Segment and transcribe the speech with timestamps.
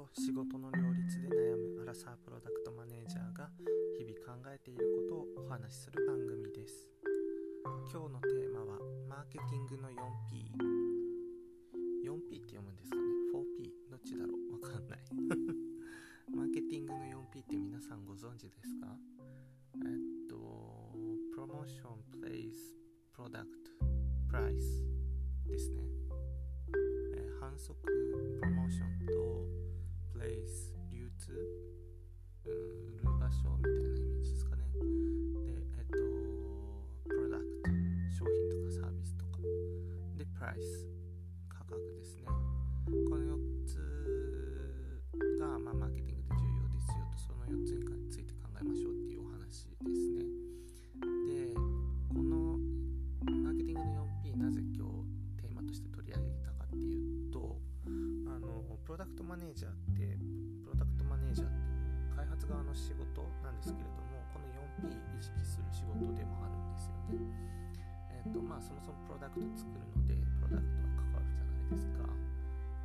[0.00, 3.50] と仕事の両立で悩むアラサープロダクトマネージャーが
[3.98, 6.88] 日々考えていることをお話しする番組です
[7.92, 10.56] 今日のテーマはマーケティングの 4P
[12.00, 13.02] 4P って読むんですかね
[13.36, 15.04] 4P どっちだろうわかんない
[16.32, 18.88] マーケティングの 4P って皆さんご存知ですか
[19.84, 20.96] えっと
[21.34, 22.72] プロモーションプレイス
[23.12, 23.84] プロダクト
[24.28, 24.80] プライス
[25.44, 25.82] ですね、
[27.18, 27.90] えー、反則プ
[28.40, 28.69] ロモーション
[40.16, 40.88] でプライス
[41.48, 42.24] 価格ですね。
[43.08, 43.78] この4つ
[45.38, 50.24] が、まあ、マーケティングで重要ですよとその4つについて考えましょうっていうお話ですね。
[51.26, 52.58] でこの
[53.24, 60.18] マーケティングの 4P なぜ今日テーマとして取り上げたかっていうとあのプロダクトマネージャーって
[60.64, 64.44] プロダクトマネージャーって開発側の仕事なんですけれどもこの
[64.90, 67.59] 4P 意識する仕事でもあるんですよね。
[68.20, 70.12] えっ、とまあそもそもプロダクト作るので
[70.44, 72.04] プロダクトは関わるじゃないですか。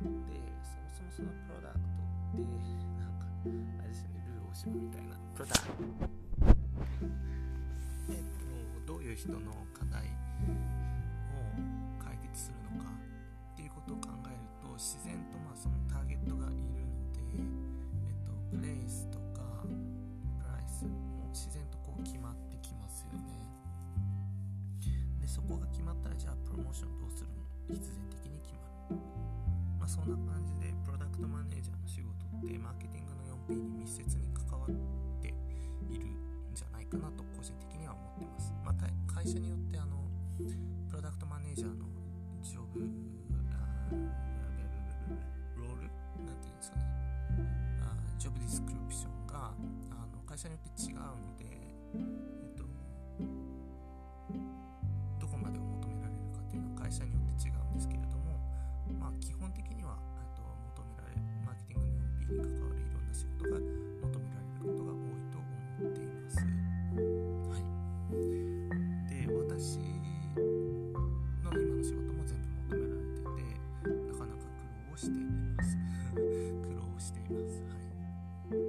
[0.00, 2.48] でそもそもそのプロダクトって
[2.96, 5.20] なんかあれですよねルー大島みたいな。
[5.36, 5.84] プロダクト。
[8.08, 8.24] えっ
[8.88, 11.44] とどういう人の課題を
[12.00, 12.88] 解決するのか
[13.52, 15.20] っていうことを考えると自然
[25.36, 28.96] そこが決まったらじゃあプロモーションどうするも必然的に決まる。
[29.76, 34.72] まあそんな感じでプロダクトマネージャーの仕事ってマーケティングの 4P に密接に関わっ
[35.20, 35.28] て
[35.92, 38.48] いるんじゃないかなと個人的には思ってます。
[38.64, 40.08] また会社によってあの
[40.88, 41.84] プロダクトマネージャーの
[42.40, 45.92] ジョブロール
[46.24, 46.88] なんていうんですかね
[47.84, 49.52] あジョブディスクリプションが
[49.92, 51.44] あの会社によって違うので
[51.92, 52.64] えっと
[56.86, 58.38] 会社によって違うんですけれども
[58.94, 59.98] まあ基本的には
[60.38, 60.42] と
[60.78, 66.38] 求められるマーケティングの 4P に関わるいろんな仕事が求められることが多いと思っています。
[66.38, 67.66] はい。
[69.10, 70.38] で私の
[71.42, 75.74] 今の仕事も全部求められててなかなか苦労をしています。
[76.14, 77.66] 苦労をしています。
[77.66, 78.62] はい。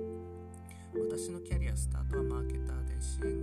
[1.05, 3.36] 私のキャリアスタートはマーケターで支援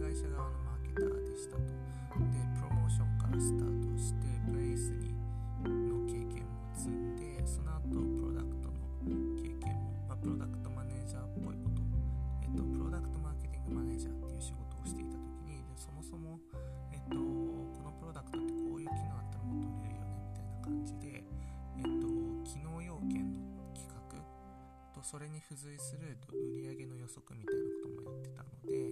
[25.14, 28.90] それに付随する売上の予測みたいなこともやってたので、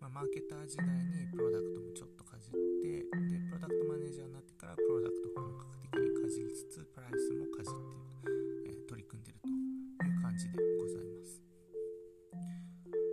[0.00, 8.32] まあ、マーケター時代にプロダクトもちょっとかじってでプロダクトマネージャーになってからプロダクト本格的にかじりつつプライスもかじって、
[8.64, 11.44] えー取り組んでるという感じでございます。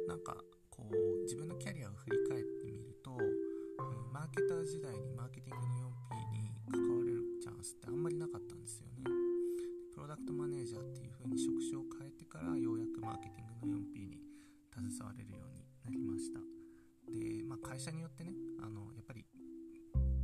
[0.08, 0.40] なんか
[0.72, 0.96] こう
[1.28, 9.19] 自分のキャリアを振り返ってみると、うんマーケター時代にマーケティングの 4P に関われるチャンスってあんまりなかったんですよね。
[10.00, 14.24] プロダクトマネージャーっていう風に職種を変えてからようやくマーケティングの 4P に
[14.72, 16.40] 携われるようになりました。
[17.12, 18.32] で、まあ、会社によってね
[18.64, 19.28] あのやっぱり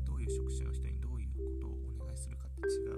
[0.08, 2.95] どういう職種の人にどういうことをお願いするかって違う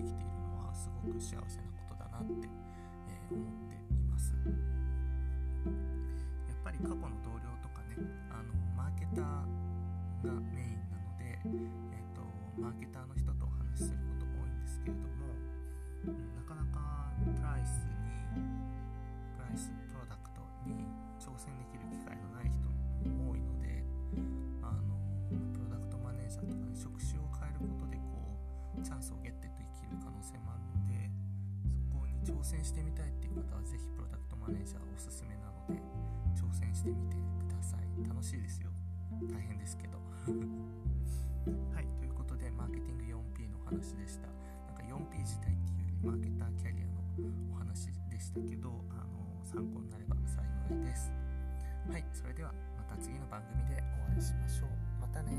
[0.00, 2.48] できているのはすごく幸せなことだなって、
[3.08, 4.32] えー思っています。
[4.34, 4.40] や
[5.70, 7.96] っぱり過去の同僚とかね
[8.32, 9.24] あのマーケター
[10.26, 10.59] がメ
[32.24, 35.80] 挑戦してみたいっていう方はぜひプロダクトマネージャーおすすめなので
[36.36, 38.08] 挑戦してみてください。
[38.08, 38.70] 楽しいですよ。
[39.32, 39.98] 大変ですけど。
[41.72, 44.28] はいということでマーケティング 4P のお話でした。
[44.28, 47.00] なんか 4P 自体っていうよりマーケターキャリアの
[47.52, 50.42] お話でしたけどあの参考になれば幸
[50.76, 51.12] いです。
[51.88, 54.70] はいそれではまた次の番組でお会いしましょう。
[55.00, 55.32] またね。